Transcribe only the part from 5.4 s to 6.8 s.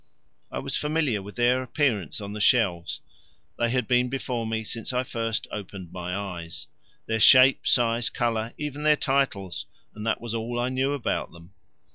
opened my eyes